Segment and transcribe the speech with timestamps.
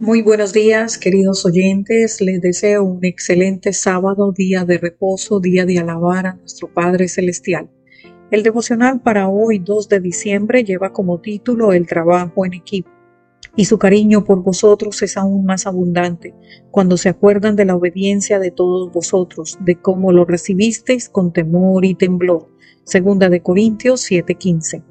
[0.00, 2.20] Muy buenos días, queridos oyentes.
[2.20, 7.68] Les deseo un excelente sábado, día de reposo, día de alabar a nuestro Padre Celestial.
[8.30, 12.88] El devocional para hoy, 2 de diciembre, lleva como título El trabajo en equipo.
[13.56, 16.32] Y su cariño por vosotros es aún más abundante
[16.70, 21.84] cuando se acuerdan de la obediencia de todos vosotros, de cómo lo recibisteis con temor
[21.84, 22.48] y temblor.
[22.84, 24.84] Segunda de Corintios 7:15.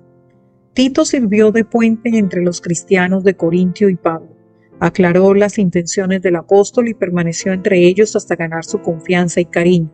[0.73, 4.36] Tito sirvió de puente entre los cristianos de Corintio y Pablo
[4.79, 9.91] Aclaró las intenciones del apóstol y permaneció entre ellos hasta ganar su confianza y cariño.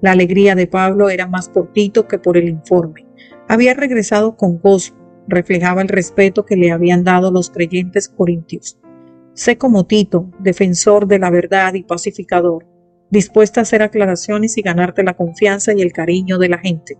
[0.00, 3.06] La alegría de Pablo era más por Tito que por el informe.
[3.48, 4.94] Había regresado con gozo,
[5.26, 8.78] reflejaba el respeto que le habían dado los creyentes corintios.
[9.32, 12.66] Sé como Tito, defensor de la verdad y pacificador,
[13.10, 16.98] dispuesta a hacer aclaraciones y ganarte la confianza y el cariño de la gente.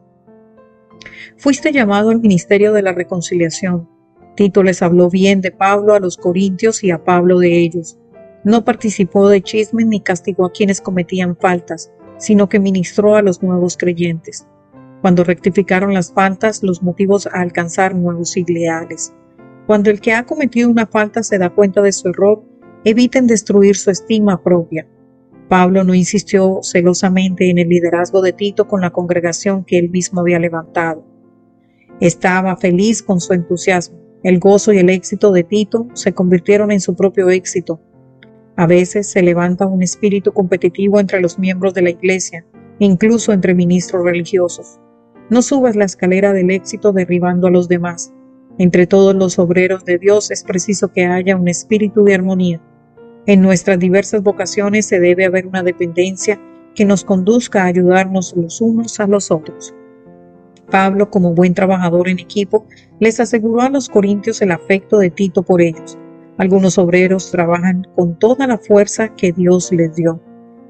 [1.36, 3.88] Fuiste llamado al ministerio de la reconciliación,
[4.34, 7.98] Tito les habló bien de Pablo a los corintios y a Pablo de ellos.
[8.42, 13.42] No participó de chismes ni castigó a quienes cometían faltas, sino que ministró a los
[13.42, 14.46] nuevos creyentes.
[15.02, 19.14] Cuando rectificaron las faltas, los motivos a alcanzar nuevos ideales.
[19.66, 22.42] Cuando el que ha cometido una falta se da cuenta de su error,
[22.84, 24.86] eviten destruir su estima propia.
[25.48, 30.20] Pablo no insistió celosamente en el liderazgo de Tito con la congregación que él mismo
[30.20, 31.04] había levantado.
[32.00, 36.80] Estaba feliz con su entusiasmo el gozo y el éxito de Tito se convirtieron en
[36.80, 37.78] su propio éxito.
[38.56, 42.46] A veces se levanta un espíritu competitivo entre los miembros de la iglesia,
[42.78, 44.80] incluso entre ministros religiosos.
[45.28, 48.14] No subas la escalera del éxito derribando a los demás.
[48.56, 52.62] Entre todos los obreros de Dios es preciso que haya un espíritu de armonía.
[53.26, 56.40] En nuestras diversas vocaciones se debe haber una dependencia
[56.74, 59.74] que nos conduzca a ayudarnos los unos a los otros.
[60.70, 62.66] Pablo, como buen trabajador en equipo,
[63.00, 65.98] les aseguró a los corintios el afecto de Tito por ellos.
[66.38, 70.20] Algunos obreros trabajan con toda la fuerza que Dios les dio,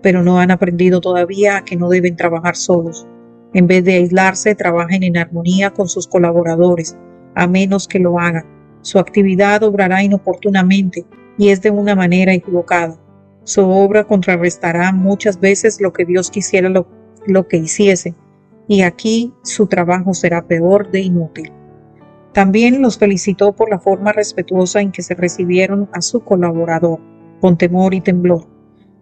[0.03, 3.07] pero no han aprendido todavía a que no deben trabajar solos.
[3.55, 6.97] En vez de aislarse, trabajen en armonía con sus colaboradores,
[7.35, 8.45] a menos que lo hagan.
[8.83, 11.07] Su actividad obrará inoportunamente
[11.39, 12.99] y es de una manera equivocada.
[13.45, 16.87] Su obra contrarrestará muchas veces lo que Dios quisiera lo,
[17.27, 18.15] lo que hiciese
[18.69, 21.53] y aquí su trabajo será peor de inútil.
[22.33, 26.99] También los felicitó por la forma respetuosa en que se recibieron a su colaborador,
[27.41, 28.49] con temor y temblor.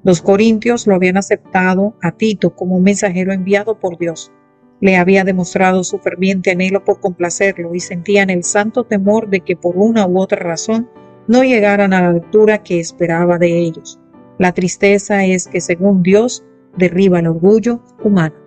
[0.05, 4.33] Los corintios lo habían aceptado a Tito como un mensajero enviado por Dios.
[4.81, 9.57] Le había demostrado su ferviente anhelo por complacerlo y sentían el santo temor de que
[9.57, 10.91] por una u otra razón
[11.29, 14.01] no llegaran a la altura que esperaba de ellos.
[14.39, 16.45] La tristeza es que según Dios
[16.77, 18.42] derriba el orgullo humano.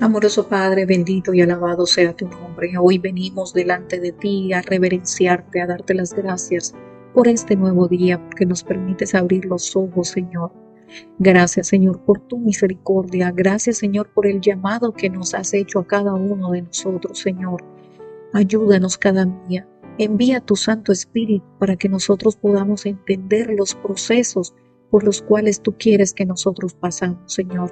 [0.00, 2.72] Amoroso Padre, bendito y alabado sea tu nombre.
[2.78, 6.74] Hoy venimos delante de ti a reverenciarte, a darte las gracias
[7.12, 10.52] por este nuevo día, porque nos permites abrir los ojos, Señor.
[11.18, 13.30] Gracias, Señor, por tu misericordia.
[13.30, 17.62] Gracias, Señor, por el llamado que nos has hecho a cada uno de nosotros, Señor.
[18.32, 19.68] Ayúdanos cada día.
[19.98, 24.54] Envía tu Santo Espíritu para que nosotros podamos entender los procesos
[24.90, 27.70] por los cuales tú quieres que nosotros pasamos, Señor.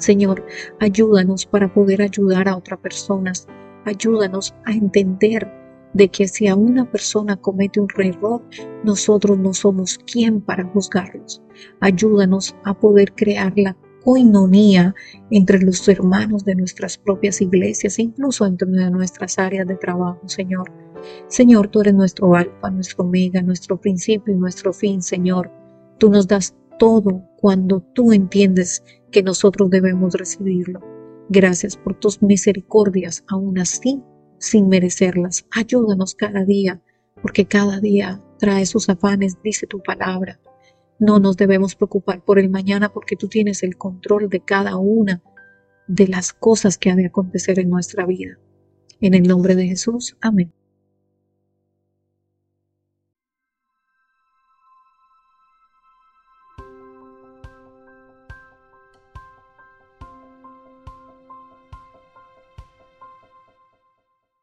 [0.00, 0.44] Señor,
[0.80, 3.46] ayúdanos para poder ayudar a otras personas.
[3.84, 5.46] Ayúdanos a entender
[5.92, 8.42] de que si a una persona comete un error,
[8.82, 11.42] nosotros no somos quien para juzgarlos.
[11.80, 14.94] Ayúdanos a poder crear la coinonía
[15.30, 20.72] entre los hermanos de nuestras propias iglesias, incluso entre nuestras áreas de trabajo, Señor.
[21.28, 25.50] Señor, tú eres nuestro alfa, nuestro omega, nuestro principio y nuestro fin, Señor.
[25.98, 30.80] Tú nos das todo cuando tú entiendes que nosotros debemos recibirlo.
[31.28, 34.02] Gracias por tus misericordias, aún así,
[34.38, 35.46] sin merecerlas.
[35.52, 36.80] Ayúdanos cada día,
[37.22, 40.40] porque cada día trae sus afanes, dice tu palabra.
[40.98, 45.22] No nos debemos preocupar por el mañana porque tú tienes el control de cada una
[45.86, 48.38] de las cosas que ha de acontecer en nuestra vida.
[49.00, 50.52] En el nombre de Jesús, amén.